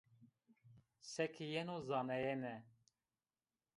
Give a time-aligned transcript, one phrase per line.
[1.11, 2.55] Seke yeno zanayene